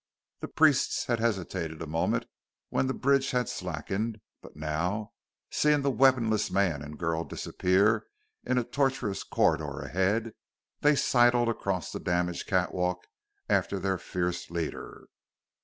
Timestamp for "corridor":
9.21-9.81